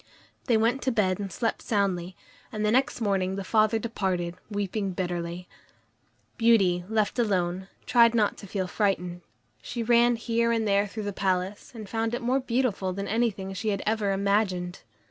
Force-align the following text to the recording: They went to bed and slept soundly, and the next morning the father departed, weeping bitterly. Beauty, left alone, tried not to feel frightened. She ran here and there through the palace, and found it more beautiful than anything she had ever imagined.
They 0.45 0.57
went 0.57 0.81
to 0.81 0.91
bed 0.91 1.19
and 1.19 1.31
slept 1.31 1.61
soundly, 1.61 2.15
and 2.51 2.65
the 2.65 2.71
next 2.71 3.01
morning 3.01 3.35
the 3.35 3.43
father 3.43 3.77
departed, 3.77 4.33
weeping 4.49 4.93
bitterly. 4.93 5.47
Beauty, 6.37 6.83
left 6.89 7.19
alone, 7.19 7.67
tried 7.85 8.15
not 8.15 8.35
to 8.37 8.47
feel 8.47 8.65
frightened. 8.65 9.21
She 9.61 9.83
ran 9.83 10.15
here 10.15 10.51
and 10.51 10.67
there 10.67 10.87
through 10.87 11.03
the 11.03 11.13
palace, 11.13 11.71
and 11.75 11.87
found 11.87 12.15
it 12.15 12.21
more 12.23 12.39
beautiful 12.39 12.93
than 12.93 13.07
anything 13.07 13.53
she 13.53 13.69
had 13.69 13.83
ever 13.85 14.11
imagined. 14.11 14.79